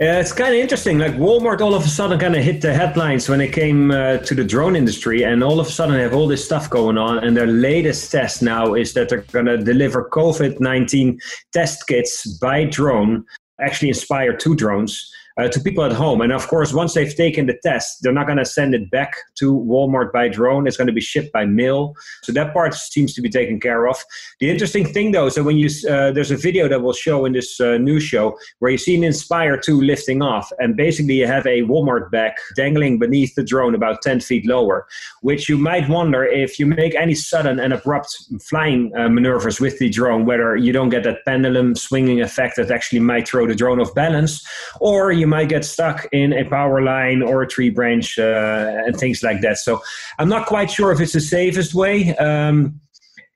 Yeah, 0.00 0.18
it's 0.18 0.32
kind 0.32 0.54
of 0.54 0.58
interesting. 0.58 0.96
Like 0.96 1.12
Walmart, 1.16 1.60
all 1.60 1.74
of 1.74 1.84
a 1.84 1.88
sudden, 1.88 2.18
kind 2.18 2.34
of 2.34 2.42
hit 2.42 2.62
the 2.62 2.72
headlines 2.72 3.28
when 3.28 3.42
it 3.42 3.52
came 3.52 3.90
uh, 3.90 4.16
to 4.16 4.34
the 4.34 4.42
drone 4.42 4.74
industry, 4.74 5.24
and 5.24 5.44
all 5.44 5.60
of 5.60 5.66
a 5.66 5.70
sudden, 5.70 5.94
they 5.94 6.00
have 6.00 6.14
all 6.14 6.26
this 6.26 6.42
stuff 6.42 6.70
going 6.70 6.96
on. 6.96 7.18
And 7.18 7.36
their 7.36 7.46
latest 7.46 8.10
test 8.10 8.40
now 8.40 8.72
is 8.72 8.94
that 8.94 9.10
they're 9.10 9.26
going 9.30 9.44
to 9.44 9.58
deliver 9.58 10.08
COVID 10.08 10.58
nineteen 10.58 11.20
test 11.52 11.86
kits 11.86 12.26
by 12.38 12.64
drone, 12.64 13.26
actually 13.60 13.88
Inspire 13.88 14.34
two 14.34 14.56
drones 14.56 15.06
uh, 15.38 15.48
to 15.48 15.60
people 15.60 15.84
at 15.84 15.92
home. 15.92 16.20
And 16.20 16.32
of 16.32 16.46
course, 16.48 16.72
once 16.72 16.94
they've 16.94 17.14
taken 17.14 17.46
the 17.46 17.58
test, 17.62 18.02
they're 18.02 18.12
not 18.12 18.26
going 18.26 18.38
to 18.38 18.44
send 18.44 18.74
it 18.74 18.90
back 18.90 19.16
to 19.36 19.52
Walmart 19.52 20.12
by 20.12 20.28
drone. 20.28 20.66
It's 20.66 20.76
going 20.76 20.86
to 20.86 20.92
be 20.92 21.00
shipped 21.00 21.32
by 21.32 21.44
mail. 21.44 21.94
So 22.22 22.32
that 22.32 22.52
part 22.52 22.74
seems 22.74 23.14
to 23.14 23.22
be 23.22 23.28
taken 23.28 23.60
care 23.60 23.88
of. 23.88 23.96
The 24.40 24.50
interesting 24.50 24.84
thing, 24.84 25.12
though, 25.12 25.28
so 25.28 25.42
when 25.42 25.56
you 25.56 25.68
uh, 25.88 26.10
there's 26.12 26.30
a 26.30 26.36
video 26.36 26.68
that 26.68 26.82
will 26.82 26.92
show 26.92 27.24
in 27.24 27.32
this 27.32 27.60
uh, 27.60 27.78
news 27.78 28.02
show 28.02 28.38
where 28.58 28.70
you 28.70 28.78
see 28.78 28.94
an 28.96 29.04
Inspire 29.04 29.56
2 29.56 29.80
lifting 29.80 30.22
off, 30.22 30.50
and 30.58 30.76
basically 30.76 31.14
you 31.14 31.26
have 31.26 31.46
a 31.46 31.62
Walmart 31.62 32.10
bag 32.10 32.32
dangling 32.56 32.98
beneath 32.98 33.34
the 33.34 33.42
drone 33.44 33.74
about 33.74 34.02
10 34.02 34.20
feet 34.20 34.46
lower, 34.46 34.86
which 35.22 35.48
you 35.48 35.58
might 35.58 35.88
wonder 35.88 36.24
if 36.24 36.58
you 36.58 36.66
make 36.66 36.94
any 36.94 37.14
sudden 37.14 37.58
and 37.58 37.72
abrupt 37.72 38.16
flying 38.42 38.92
uh, 38.96 39.08
maneuvers 39.08 39.60
with 39.60 39.78
the 39.78 39.88
drone, 39.88 40.24
whether 40.24 40.56
you 40.56 40.72
don't 40.72 40.90
get 40.90 41.04
that 41.04 41.24
pendulum 41.24 41.74
swinging 41.74 42.20
effect 42.20 42.56
that 42.56 42.70
actually 42.70 43.00
might 43.00 43.28
throw 43.28 43.46
the 43.46 43.54
drone 43.54 43.80
off 43.80 43.94
balance, 43.94 44.46
or 44.80 45.12
you 45.20 45.26
might 45.26 45.48
get 45.48 45.64
stuck 45.64 46.06
in 46.12 46.32
a 46.32 46.44
power 46.44 46.82
line 46.82 47.22
or 47.22 47.42
a 47.42 47.46
tree 47.46 47.70
branch 47.70 48.18
uh, 48.18 48.82
and 48.86 48.96
things 48.96 49.22
like 49.22 49.40
that. 49.42 49.58
So 49.58 49.80
I'm 50.18 50.28
not 50.28 50.46
quite 50.46 50.70
sure 50.70 50.90
if 50.90 51.00
it's 51.00 51.12
the 51.12 51.20
safest 51.20 51.74
way. 51.74 52.16
Um, 52.16 52.80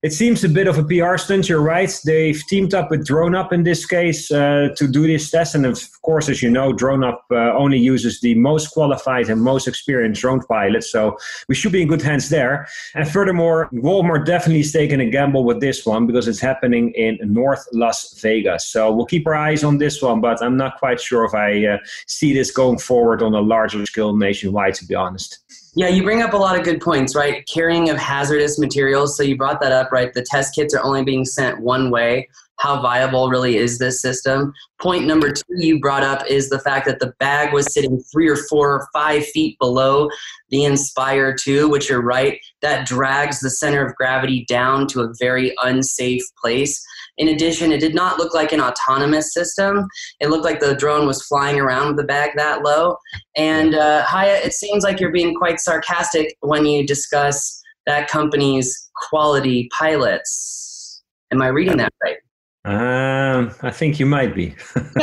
it 0.02 0.12
seems 0.12 0.44
a 0.44 0.50
bit 0.50 0.66
of 0.66 0.76
a 0.76 0.84
PR 0.84 1.16
stunt. 1.16 1.48
You're 1.48 1.62
right. 1.62 1.90
They've 2.04 2.40
teamed 2.48 2.74
up 2.74 2.90
with 2.90 3.06
DroneUp 3.06 3.52
in 3.52 3.62
this 3.62 3.86
case 3.86 4.30
uh, 4.30 4.68
to 4.76 4.86
do 4.86 5.06
this 5.06 5.30
test, 5.30 5.54
and 5.54 5.64
course, 6.04 6.28
as 6.28 6.42
you 6.42 6.50
know, 6.50 6.72
DroneUp 6.72 7.18
uh, 7.32 7.56
only 7.56 7.78
uses 7.78 8.20
the 8.20 8.34
most 8.36 8.68
qualified 8.68 9.28
and 9.28 9.42
most 9.42 9.66
experienced 9.66 10.20
drone 10.20 10.40
pilots. 10.40 10.92
So 10.92 11.16
we 11.48 11.54
should 11.54 11.72
be 11.72 11.82
in 11.82 11.88
good 11.88 12.02
hands 12.02 12.28
there. 12.28 12.68
And 12.94 13.08
furthermore, 13.08 13.68
Walmart 13.72 14.24
definitely 14.24 14.60
is 14.60 14.72
taking 14.72 15.00
a 15.00 15.10
gamble 15.10 15.44
with 15.44 15.60
this 15.60 15.84
one 15.84 16.06
because 16.06 16.28
it's 16.28 16.40
happening 16.40 16.92
in 16.92 17.18
North 17.22 17.66
Las 17.72 18.20
Vegas. 18.20 18.66
So 18.66 18.92
we'll 18.92 19.06
keep 19.06 19.26
our 19.26 19.34
eyes 19.34 19.64
on 19.64 19.78
this 19.78 20.00
one, 20.00 20.20
but 20.20 20.42
I'm 20.42 20.56
not 20.56 20.78
quite 20.78 21.00
sure 21.00 21.24
if 21.24 21.34
I 21.34 21.66
uh, 21.66 21.78
see 22.06 22.32
this 22.32 22.50
going 22.50 22.78
forward 22.78 23.22
on 23.22 23.34
a 23.34 23.40
larger 23.40 23.84
scale 23.86 24.16
nationwide. 24.16 24.74
To 24.74 24.86
be 24.86 24.94
honest. 24.94 25.40
Yeah, 25.76 25.88
you 25.88 26.04
bring 26.04 26.22
up 26.22 26.34
a 26.34 26.36
lot 26.36 26.56
of 26.56 26.64
good 26.64 26.80
points, 26.80 27.16
right? 27.16 27.44
Carrying 27.48 27.90
of 27.90 27.96
hazardous 27.96 28.60
materials. 28.60 29.16
So 29.16 29.24
you 29.24 29.36
brought 29.36 29.60
that 29.60 29.72
up, 29.72 29.90
right? 29.90 30.12
The 30.12 30.22
test 30.22 30.54
kits 30.54 30.72
are 30.72 30.84
only 30.84 31.02
being 31.02 31.24
sent 31.24 31.60
one 31.60 31.90
way. 31.90 32.28
How 32.58 32.80
viable 32.80 33.28
really 33.28 33.56
is 33.56 33.78
this 33.78 34.00
system? 34.00 34.52
Point 34.80 35.06
number 35.06 35.32
two 35.32 35.42
you 35.56 35.80
brought 35.80 36.02
up 36.02 36.26
is 36.28 36.48
the 36.48 36.58
fact 36.58 36.86
that 36.86 37.00
the 37.00 37.12
bag 37.18 37.52
was 37.52 37.72
sitting 37.72 38.02
three 38.12 38.28
or 38.28 38.36
four 38.36 38.70
or 38.70 38.88
five 38.92 39.26
feet 39.26 39.58
below 39.58 40.08
the 40.50 40.64
Inspire 40.64 41.34
2, 41.34 41.68
which 41.68 41.88
you're 41.88 42.02
right, 42.02 42.38
that 42.62 42.86
drags 42.86 43.40
the 43.40 43.50
center 43.50 43.84
of 43.84 43.94
gravity 43.96 44.44
down 44.48 44.86
to 44.88 45.00
a 45.00 45.12
very 45.18 45.52
unsafe 45.62 46.22
place. 46.40 46.80
In 47.18 47.28
addition, 47.28 47.72
it 47.72 47.80
did 47.80 47.94
not 47.94 48.18
look 48.18 48.34
like 48.34 48.52
an 48.52 48.60
autonomous 48.60 49.32
system. 49.32 49.86
It 50.20 50.28
looked 50.28 50.44
like 50.44 50.60
the 50.60 50.74
drone 50.74 51.06
was 51.06 51.22
flying 51.22 51.60
around 51.60 51.88
with 51.88 51.96
the 51.96 52.04
bag 52.04 52.30
that 52.36 52.62
low. 52.62 52.96
And 53.36 53.74
uh, 53.74 54.04
Haya, 54.04 54.40
it 54.44 54.52
seems 54.52 54.84
like 54.84 55.00
you're 55.00 55.12
being 55.12 55.34
quite 55.34 55.60
sarcastic 55.60 56.36
when 56.40 56.66
you 56.66 56.86
discuss 56.86 57.60
that 57.86 58.08
company's 58.08 58.90
quality 59.08 59.68
pilots. 59.76 61.02
Am 61.32 61.42
I 61.42 61.48
reading 61.48 61.76
that 61.78 61.92
right? 62.02 62.16
Um, 62.64 63.54
I 63.60 63.70
think 63.70 64.00
you 64.00 64.06
might 64.06 64.34
be. 64.34 64.54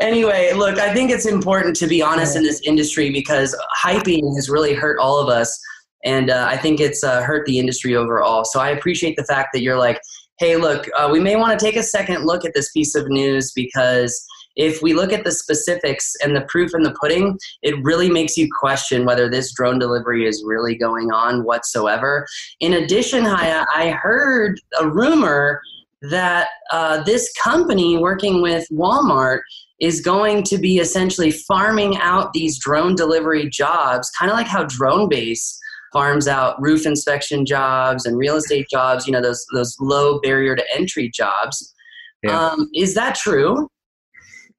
anyway, 0.00 0.52
look, 0.54 0.78
I 0.78 0.92
think 0.92 1.12
it's 1.12 1.26
important 1.26 1.76
to 1.76 1.86
be 1.86 2.02
honest 2.02 2.34
in 2.34 2.42
this 2.42 2.60
industry 2.62 3.10
because 3.10 3.56
hyping 3.80 4.34
has 4.34 4.50
really 4.50 4.74
hurt 4.74 4.98
all 4.98 5.20
of 5.20 5.28
us. 5.28 5.60
And 6.04 6.30
uh, 6.30 6.46
I 6.48 6.56
think 6.56 6.80
it's 6.80 7.04
uh, 7.04 7.22
hurt 7.22 7.46
the 7.46 7.60
industry 7.60 7.94
overall. 7.94 8.44
So 8.44 8.58
I 8.58 8.70
appreciate 8.70 9.14
the 9.16 9.24
fact 9.24 9.50
that 9.52 9.62
you're 9.62 9.78
like, 9.78 10.00
hey, 10.40 10.56
look, 10.56 10.88
uh, 10.96 11.08
we 11.12 11.20
may 11.20 11.36
want 11.36 11.56
to 11.56 11.64
take 11.64 11.76
a 11.76 11.82
second 11.82 12.24
look 12.24 12.44
at 12.44 12.54
this 12.54 12.72
piece 12.72 12.96
of 12.96 13.08
news 13.08 13.52
because 13.52 14.26
if 14.56 14.82
we 14.82 14.94
look 14.94 15.12
at 15.12 15.24
the 15.24 15.30
specifics 15.30 16.14
and 16.22 16.34
the 16.34 16.42
proof 16.42 16.74
in 16.74 16.82
the 16.82 16.94
pudding, 17.00 17.38
it 17.62 17.74
really 17.84 18.10
makes 18.10 18.36
you 18.36 18.48
question 18.58 19.04
whether 19.04 19.28
this 19.28 19.54
drone 19.54 19.78
delivery 19.78 20.26
is 20.26 20.42
really 20.44 20.76
going 20.76 21.12
on 21.12 21.44
whatsoever. 21.44 22.26
In 22.58 22.74
addition, 22.74 23.24
Haya, 23.24 23.64
I 23.74 23.90
heard 23.90 24.60
a 24.80 24.88
rumor 24.88 25.62
that 26.10 26.48
uh, 26.72 27.02
this 27.04 27.32
company 27.42 27.96
working 27.96 28.42
with 28.42 28.66
Walmart 28.72 29.40
is 29.80 30.00
going 30.00 30.42
to 30.44 30.58
be 30.58 30.78
essentially 30.78 31.30
farming 31.30 31.96
out 31.98 32.32
these 32.32 32.58
drone 32.58 32.94
delivery 32.94 33.48
jobs, 33.48 34.10
kind 34.10 34.30
of 34.30 34.36
like 34.36 34.46
how 34.46 34.64
DroneBase 34.64 35.56
farms 35.92 36.26
out 36.26 36.60
roof 36.60 36.86
inspection 36.86 37.44
jobs 37.44 38.06
and 38.06 38.16
real 38.16 38.36
estate 38.36 38.66
jobs, 38.70 39.06
you 39.06 39.12
know, 39.12 39.20
those, 39.20 39.44
those 39.52 39.76
low 39.80 40.20
barrier 40.20 40.56
to 40.56 40.64
entry 40.74 41.10
jobs. 41.12 41.74
Yeah. 42.22 42.38
Um, 42.38 42.70
is 42.74 42.94
that 42.94 43.14
true? 43.14 43.68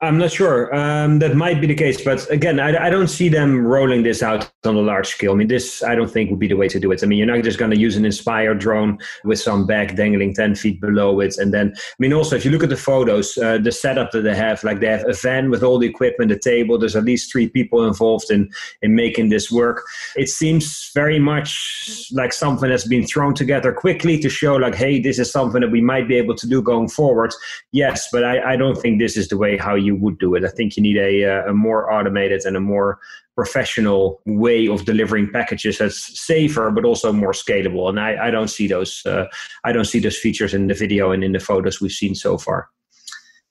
I'm 0.04 0.18
not 0.18 0.34
sure. 0.34 0.74
Um, 0.76 1.20
that 1.20 1.34
might 1.36 1.62
be 1.62 1.68
the 1.68 1.76
case, 1.76 2.04
but 2.04 2.30
again, 2.30 2.60
I, 2.60 2.88
I, 2.88 2.90
don't 2.90 3.08
see 3.08 3.30
them 3.30 3.66
rolling 3.66 4.04
this 4.04 4.22
out 4.22 4.52
on 4.66 4.76
a 4.76 4.82
large 4.82 5.08
scale. 5.08 5.32
I 5.32 5.36
mean, 5.36 5.48
this 5.48 5.82
I 5.82 5.96
don't 5.96 6.12
think 6.12 6.30
would 6.30 6.40
be 6.40 6.50
the 6.50 6.58
way 6.58 6.68
to 6.68 6.80
do 6.80 6.92
it. 6.92 7.02
I 7.04 7.06
mean, 7.06 7.18
you're 7.18 7.34
not 7.34 7.42
just 7.42 7.58
going 7.58 7.72
to 7.72 7.80
use 7.80 7.96
an 7.96 8.04
Inspire 8.04 8.54
drone 8.54 9.00
with 9.24 9.40
some 9.40 9.66
bag 9.66 9.96
dangling 9.96 10.34
ten 10.34 10.56
feet 10.56 10.82
below 10.82 11.22
it, 11.22 11.38
and 11.38 11.54
then 11.54 11.74
I 11.78 11.96
mean, 12.00 12.12
also 12.12 12.36
if 12.36 12.44
you 12.44 12.52
look 12.52 12.64
at 12.64 12.70
the 12.70 12.76
photos, 12.76 13.38
uh, 13.38 13.60
the 13.60 13.72
setup 13.72 14.12
that 14.12 14.22
they 14.22 14.36
have, 14.36 14.62
like 14.66 14.82
they 14.82 14.88
have 14.88 15.08
a 15.08 15.14
van 15.14 15.50
with 15.50 15.64
all 15.64 15.80
the 15.80 15.88
equipment, 15.88 16.30
the 16.30 16.38
table. 16.38 16.78
There's 16.78 16.98
at 16.98 17.06
least 17.06 17.32
three 17.32 17.48
people 17.48 17.88
involved 17.88 18.30
in 18.30 18.52
in 18.82 18.96
making 18.96 19.30
this 19.30 19.50
work. 19.50 19.84
It 20.18 20.28
seems 20.28 20.92
very 20.94 21.18
much 21.18 22.10
like 22.12 22.34
something 22.34 22.70
that's 22.70 22.88
been 22.88 23.08
thrown 23.08 23.36
together 23.36 23.72
quickly 23.72 24.20
to 24.20 24.30
show, 24.30 24.58
like, 24.58 24.76
hey, 24.76 25.00
this 25.00 25.18
is 25.18 25.32
something 25.32 25.62
that 25.62 25.72
we 25.72 25.82
might 25.82 26.10
be 26.10 26.16
able 26.16 26.36
to 26.36 26.48
do 26.48 26.62
going 26.62 26.90
forward. 26.90 27.34
Yes, 27.72 28.10
but 28.12 28.26
I, 28.26 28.54
I 28.54 28.56
don't 28.58 28.78
think 28.78 29.00
this 29.00 29.16
is 29.16 29.30
the 29.30 29.38
way 29.38 29.56
how 29.58 29.76
you 29.76 29.93
you 29.94 30.02
would 30.02 30.20
do 30.20 30.36
it. 30.36 30.44
I 30.44 30.50
think 30.50 30.76
you 30.76 30.84
need 30.84 30.98
a, 30.98 31.26
uh, 31.26 31.52
a 31.52 31.54
more 31.54 31.92
automated 31.92 32.46
and 32.46 32.58
a 32.58 32.60
more 32.60 33.00
professional 33.36 34.22
way 34.26 34.68
of 34.68 34.86
delivering 34.86 35.32
packages 35.32 35.80
that's 35.80 36.20
safer 36.20 36.70
but 36.72 36.86
also 36.86 37.12
more 37.12 37.32
scalable. 37.32 37.90
And 37.90 38.00
I, 38.00 38.28
I 38.28 38.32
don't 38.32 38.50
see 38.50 38.68
those 38.68 39.06
uh, 39.06 39.26
I 39.64 39.72
don't 39.72 39.86
see 39.86 40.00
those 40.00 40.18
features 40.18 40.54
in 40.54 40.68
the 40.68 40.74
video 40.74 41.12
and 41.12 41.24
in 41.24 41.32
the 41.32 41.40
photos 41.40 41.82
we've 41.82 41.92
seen 41.92 42.16
so 42.16 42.38
far. 42.38 42.70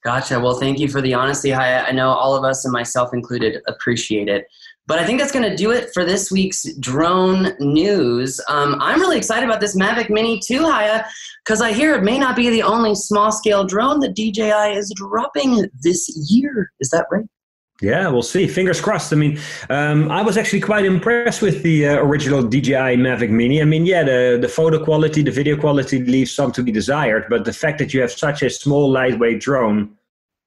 Gotcha. 0.04 0.40
Well, 0.40 0.58
thank 0.58 0.80
you 0.80 0.88
for 0.88 1.00
the 1.00 1.14
honesty. 1.14 1.52
I, 1.52 1.86
I 1.86 1.92
know 1.92 2.08
all 2.08 2.34
of 2.34 2.44
us, 2.44 2.64
and 2.64 2.72
myself 2.72 3.14
included, 3.14 3.62
appreciate 3.68 4.28
it. 4.28 4.46
But 4.88 4.98
I 4.98 5.06
think 5.06 5.20
that's 5.20 5.30
going 5.30 5.48
to 5.48 5.56
do 5.56 5.70
it 5.70 5.90
for 5.94 6.04
this 6.04 6.32
week's 6.32 6.66
drone 6.80 7.52
news. 7.60 8.40
Um, 8.48 8.76
I'm 8.80 9.00
really 9.00 9.16
excited 9.16 9.48
about 9.48 9.60
this 9.60 9.76
Mavic 9.76 10.10
Mini 10.10 10.40
2, 10.44 10.64
Haya, 10.64 11.04
because 11.44 11.62
I 11.62 11.72
hear 11.72 11.94
it 11.94 12.02
may 12.02 12.18
not 12.18 12.34
be 12.34 12.50
the 12.50 12.64
only 12.64 12.96
small 12.96 13.30
scale 13.30 13.64
drone 13.64 14.00
that 14.00 14.16
DJI 14.16 14.76
is 14.76 14.92
dropping 14.96 15.68
this 15.82 16.12
year. 16.28 16.72
Is 16.80 16.90
that 16.90 17.06
right? 17.12 17.24
Yeah, 17.82 18.08
we'll 18.10 18.22
see. 18.22 18.46
Fingers 18.46 18.80
crossed. 18.80 19.12
I 19.12 19.16
mean, 19.16 19.40
um, 19.68 20.08
I 20.08 20.22
was 20.22 20.38
actually 20.38 20.60
quite 20.60 20.84
impressed 20.84 21.42
with 21.42 21.64
the 21.64 21.88
uh, 21.88 21.96
original 21.96 22.40
DJI 22.40 22.96
Mavic 22.96 23.28
Mini. 23.28 23.60
I 23.60 23.64
mean, 23.64 23.84
yeah, 23.84 24.04
the, 24.04 24.38
the 24.40 24.48
photo 24.48 24.82
quality, 24.84 25.20
the 25.20 25.32
video 25.32 25.56
quality 25.56 25.98
leaves 25.98 26.30
some 26.30 26.52
to 26.52 26.62
be 26.62 26.70
desired, 26.70 27.26
but 27.28 27.44
the 27.44 27.52
fact 27.52 27.78
that 27.78 27.92
you 27.92 28.00
have 28.00 28.12
such 28.12 28.42
a 28.42 28.50
small, 28.50 28.88
lightweight 28.88 29.40
drone 29.40 29.96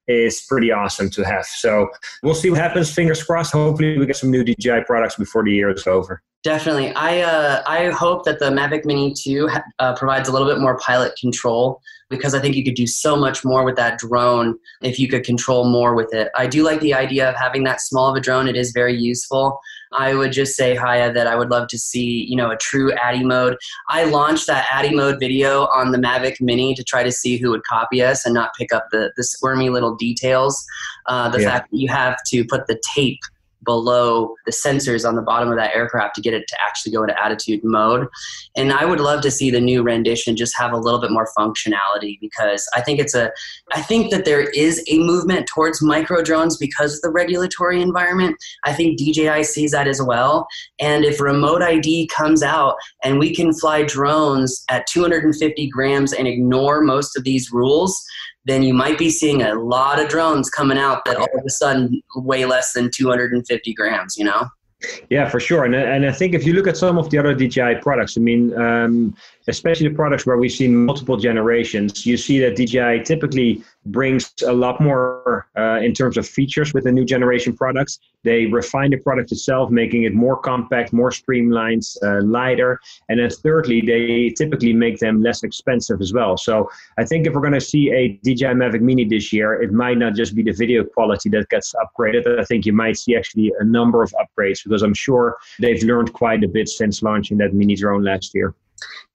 is 0.07 0.45
pretty 0.47 0.71
awesome 0.71 1.09
to 1.09 1.25
have. 1.25 1.45
So 1.45 1.89
we'll 2.23 2.35
see 2.35 2.49
what 2.49 2.59
happens. 2.59 2.93
Fingers 2.93 3.21
crossed. 3.21 3.51
Hopefully, 3.51 3.97
we 3.97 4.05
get 4.05 4.15
some 4.15 4.31
new 4.31 4.45
DJI 4.45 4.85
products 4.85 5.17
before 5.17 5.43
the 5.43 5.51
year 5.51 5.69
is 5.69 5.85
over. 5.87 6.21
Definitely. 6.45 6.93
I 6.93 7.21
uh, 7.21 7.63
I 7.65 7.89
hope 7.89 8.23
that 8.25 8.37
the 8.37 8.51
Mavic 8.51 8.85
Mini 8.85 9.15
2 9.15 9.49
uh, 9.79 9.95
provides 9.95 10.29
a 10.29 10.31
little 10.31 10.47
bit 10.47 10.59
more 10.59 10.77
pilot 10.77 11.15
control 11.19 11.81
because 12.07 12.35
I 12.35 12.39
think 12.39 12.55
you 12.55 12.63
could 12.63 12.75
do 12.75 12.85
so 12.85 13.15
much 13.15 13.43
more 13.43 13.65
with 13.65 13.75
that 13.77 13.97
drone 13.97 14.59
if 14.83 14.99
you 14.99 15.07
could 15.07 15.23
control 15.23 15.67
more 15.67 15.95
with 15.95 16.13
it. 16.13 16.29
I 16.35 16.45
do 16.45 16.63
like 16.63 16.81
the 16.81 16.93
idea 16.93 17.27
of 17.27 17.35
having 17.35 17.63
that 17.63 17.81
small 17.81 18.11
of 18.11 18.15
a 18.15 18.19
drone. 18.19 18.47
It 18.47 18.55
is 18.55 18.73
very 18.73 18.95
useful. 18.95 19.59
I 19.91 20.13
would 20.13 20.31
just 20.33 20.55
say, 20.55 20.75
Haya, 20.75 21.11
that 21.13 21.25
I 21.25 21.35
would 21.35 21.49
love 21.49 21.67
to 21.69 21.79
see, 21.79 22.27
you 22.29 22.35
know, 22.35 22.51
a 22.51 22.57
true 22.57 22.93
ATTI 22.93 23.23
mode. 23.23 23.57
I 23.89 24.03
launched 24.03 24.45
that 24.45 24.67
ATTI 24.71 24.93
mode 24.93 25.19
video 25.19 25.65
on 25.73 25.93
the 25.93 25.97
Mavic 25.97 26.35
Mini 26.41 26.75
to 26.75 26.83
try 26.83 27.01
to 27.01 27.11
see 27.11 27.37
who 27.37 27.49
would 27.49 27.63
copy 27.63 28.03
us 28.03 28.23
and 28.23 28.35
not 28.35 28.51
pick 28.55 28.71
up 28.71 28.85
the, 28.91 29.11
the 29.17 29.23
squirmy 29.23 29.71
little 29.71 29.95
details. 29.95 30.63
Uh, 31.07 31.27
the 31.29 31.41
yeah. 31.41 31.49
fact 31.49 31.71
that 31.71 31.77
you 31.77 31.89
have 31.89 32.17
to 32.27 32.45
put 32.45 32.67
the 32.67 32.79
tape 32.93 33.21
below 33.65 34.35
the 34.45 34.51
sensors 34.51 35.07
on 35.07 35.15
the 35.15 35.21
bottom 35.21 35.49
of 35.49 35.57
that 35.57 35.75
aircraft 35.75 36.15
to 36.15 36.21
get 36.21 36.33
it 36.33 36.47
to 36.47 36.55
actually 36.65 36.91
go 36.91 37.03
into 37.03 37.21
attitude 37.21 37.63
mode. 37.63 38.07
And 38.55 38.71
I 38.71 38.85
would 38.85 38.99
love 38.99 39.21
to 39.21 39.31
see 39.31 39.49
the 39.51 39.59
new 39.59 39.83
rendition 39.83 40.35
just 40.35 40.57
have 40.57 40.71
a 40.71 40.77
little 40.77 41.01
bit 41.01 41.11
more 41.11 41.27
functionality 41.37 42.19
because 42.21 42.67
I 42.75 42.81
think 42.81 42.99
it's 42.99 43.15
a 43.15 43.31
I 43.73 43.81
think 43.81 44.11
that 44.11 44.25
there 44.25 44.41
is 44.41 44.83
a 44.87 44.99
movement 44.99 45.47
towards 45.47 45.81
micro 45.81 46.21
drones 46.21 46.57
because 46.57 46.95
of 46.95 47.01
the 47.01 47.09
regulatory 47.09 47.81
environment. 47.81 48.37
I 48.63 48.73
think 48.73 48.97
DJI 48.97 49.43
sees 49.43 49.71
that 49.71 49.87
as 49.87 50.01
well. 50.01 50.47
And 50.79 51.03
if 51.03 51.19
remote 51.19 51.61
ID 51.61 52.07
comes 52.07 52.43
out 52.43 52.75
and 53.03 53.19
we 53.19 53.33
can 53.33 53.53
fly 53.53 53.83
drones 53.83 54.63
at 54.69 54.87
250 54.87 55.67
grams 55.69 56.13
and 56.13 56.27
ignore 56.27 56.81
most 56.81 57.17
of 57.17 57.23
these 57.23 57.51
rules, 57.51 58.05
then 58.45 58.63
you 58.63 58.73
might 58.73 58.97
be 58.97 59.09
seeing 59.09 59.41
a 59.41 59.53
lot 59.55 59.99
of 59.99 60.07
drones 60.07 60.49
coming 60.49 60.77
out 60.77 61.03
that 61.05 61.17
all 61.17 61.23
of 61.23 61.43
a 61.45 61.49
sudden 61.49 62.01
weigh 62.15 62.45
less 62.45 62.73
than 62.73 62.89
250 62.91 63.73
grams, 63.73 64.15
you 64.17 64.23
know? 64.23 64.47
Yeah, 65.09 65.27
for 65.29 65.39
sure. 65.39 65.65
And, 65.65 65.73
and 65.73 66.05
I 66.05 66.11
think 66.11 66.33
if 66.33 66.45
you 66.45 66.53
look 66.53 66.67
at 66.67 66.77
some 66.77 66.97
of 66.97 67.09
the 67.09 67.17
other 67.17 67.33
DJI 67.33 67.75
products, 67.81 68.17
I 68.17 68.21
mean, 68.21 68.55
um, 68.59 69.15
especially 69.47 69.87
the 69.87 69.95
products 69.95 70.25
where 70.25 70.37
we've 70.37 70.51
seen 70.51 70.85
multiple 70.85 71.17
generations, 71.17 72.05
you 72.05 72.17
see 72.17 72.39
that 72.39 72.55
DJI 72.55 73.03
typically 73.03 73.63
brings 73.85 74.33
a 74.45 74.51
lot 74.51 74.81
more 74.81 75.47
uh, 75.57 75.79
in 75.81 75.93
terms 75.93 76.17
of 76.17 76.27
features 76.27 76.73
with 76.73 76.85
the 76.85 76.91
new 76.91 77.05
generation 77.05 77.55
products. 77.55 77.99
They 78.23 78.47
refine 78.47 78.91
the 78.91 78.97
product 78.97 79.31
itself, 79.31 79.69
making 79.69 80.03
it 80.03 80.13
more 80.13 80.37
compact, 80.37 80.91
more 80.91 81.11
streamlined, 81.11 81.83
uh, 82.03 82.21
lighter. 82.23 82.79
And 83.09 83.19
then 83.19 83.29
thirdly, 83.29 83.81
they 83.81 84.33
typically 84.35 84.73
make 84.73 84.99
them 84.99 85.21
less 85.21 85.43
expensive 85.43 86.01
as 86.01 86.13
well. 86.13 86.37
So 86.37 86.69
I 86.97 87.05
think 87.05 87.27
if 87.27 87.33
we're 87.33 87.41
going 87.41 87.53
to 87.53 87.61
see 87.61 87.91
a 87.91 88.19
DJI 88.23 88.55
Mavic 88.55 88.81
Mini 88.81 89.05
this 89.05 89.31
year, 89.31 89.61
it 89.61 89.71
might 89.71 89.97
not 89.97 90.15
just 90.15 90.35
be 90.35 90.41
the 90.41 90.53
video 90.53 90.83
quality 90.83 91.29
that 91.29 91.49
gets 91.49 91.73
upgraded. 91.75 92.39
I 92.39 92.43
think 92.43 92.65
you 92.65 92.73
might 92.73 92.97
see 92.97 93.15
actually 93.15 93.53
a 93.59 93.63
number 93.63 94.01
of 94.01 94.13
upgrades 94.13 94.63
because 94.63 94.81
I'm 94.81 94.93
sure 94.93 95.37
they've 95.59 95.83
learned 95.83 96.13
quite 96.13 96.43
a 96.43 96.47
bit 96.47 96.67
since 96.67 97.03
launching 97.03 97.37
that 97.37 97.53
mini 97.53 97.75
drone 97.75 98.03
last 98.03 98.33
year. 98.33 98.55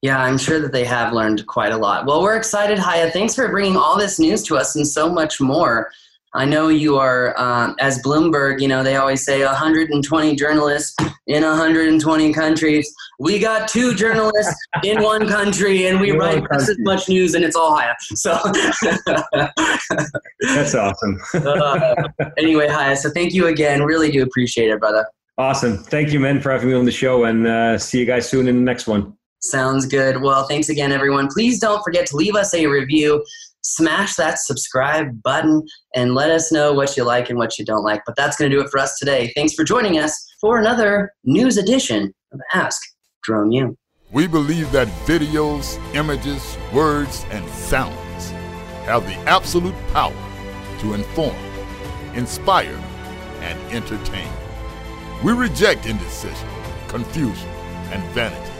Yeah, 0.02 0.22
I'm 0.22 0.38
sure 0.38 0.60
that 0.60 0.72
they 0.72 0.84
have 0.84 1.12
learned 1.12 1.46
quite 1.46 1.72
a 1.72 1.76
lot. 1.76 2.06
Well, 2.06 2.22
we're 2.22 2.36
excited, 2.36 2.78
Haya. 2.78 3.10
Thanks 3.10 3.34
for 3.34 3.48
bringing 3.48 3.76
all 3.76 3.98
this 3.98 4.18
news 4.18 4.42
to 4.44 4.56
us 4.56 4.74
and 4.74 4.86
so 4.86 5.12
much 5.12 5.40
more. 5.40 5.90
I 6.32 6.44
know 6.44 6.68
you 6.68 6.96
are, 6.96 7.34
uh, 7.36 7.74
as 7.80 8.00
Bloomberg, 8.02 8.60
you 8.60 8.68
know, 8.68 8.84
they 8.84 8.96
always 8.96 9.24
say 9.24 9.44
120 9.44 10.36
journalists 10.36 10.94
in 11.26 11.42
120 11.42 12.32
countries. 12.32 12.94
We 13.18 13.40
got 13.40 13.66
two 13.66 13.96
journalists 13.96 14.54
in 14.84 15.02
one 15.02 15.28
country, 15.28 15.88
and 15.88 16.00
we 16.00 16.12
write 16.12 16.44
just 16.52 16.70
as 16.70 16.76
much 16.80 17.08
news, 17.08 17.34
and 17.34 17.44
it's 17.44 17.56
all 17.56 17.76
Haya. 17.76 17.94
So 18.14 18.30
that's 20.40 20.74
awesome. 20.74 21.20
uh, 21.34 21.94
anyway, 22.38 22.68
Haya, 22.68 22.96
so 22.96 23.10
thank 23.10 23.34
you 23.34 23.48
again. 23.48 23.82
Really 23.82 24.12
do 24.12 24.22
appreciate 24.22 24.70
it, 24.70 24.78
brother. 24.78 25.04
Awesome. 25.36 25.78
Thank 25.78 26.12
you, 26.12 26.20
men, 26.20 26.40
for 26.40 26.52
having 26.52 26.68
me 26.68 26.74
on 26.74 26.84
the 26.84 26.92
show, 26.92 27.24
and 27.24 27.46
uh, 27.46 27.76
see 27.76 27.98
you 27.98 28.06
guys 28.06 28.28
soon 28.28 28.46
in 28.46 28.54
the 28.54 28.62
next 28.62 28.86
one. 28.86 29.16
Sounds 29.42 29.87
good. 29.87 30.20
Well, 30.20 30.47
thanks 30.47 30.68
again, 30.68 30.92
everyone. 30.92 31.28
Please 31.28 31.59
don't 31.59 31.82
forget 31.82 32.04
to 32.06 32.16
leave 32.16 32.35
us 32.35 32.52
a 32.52 32.66
review. 32.66 33.25
Smash 33.62 34.14
that 34.16 34.38
subscribe 34.38 35.23
button 35.23 35.66
and 35.94 36.14
let 36.14 36.30
us 36.30 36.52
know 36.52 36.75
what 36.75 36.97
you 36.97 37.04
like 37.04 37.30
and 37.30 37.38
what 37.38 37.59
you 37.59 37.64
don't 37.64 37.82
like. 37.82 38.02
But 38.04 38.16
that's 38.16 38.37
going 38.37 38.50
to 38.50 38.56
do 38.56 38.62
it 38.62 38.70
for 38.70 38.78
us 38.78 38.99
today. 38.99 39.32
Thanks 39.35 39.54
for 39.54 39.64
joining 39.64 39.99
us 39.99 40.14
for 40.40 40.59
another 40.59 41.12
news 41.25 41.56
edition 41.56 42.12
of 42.32 42.40
Ask 42.52 42.80
Drone 43.23 43.50
U. 43.52 43.76
We 44.12 44.26
believe 44.26 44.73
that 44.73 44.88
videos, 45.06 45.78
images, 45.94 46.59
words, 46.73 47.25
and 47.30 47.49
sounds 47.50 48.30
have 48.85 49.06
the 49.06 49.14
absolute 49.28 49.75
power 49.92 50.14
to 50.80 50.94
inform, 50.94 51.37
inspire, 52.14 52.78
and 53.40 53.59
entertain. 53.73 54.30
We 55.25 55.32
reject 55.32 55.87
indecision, 55.87 56.49
confusion, 56.88 57.49
and 57.90 58.02
vanity 58.12 58.59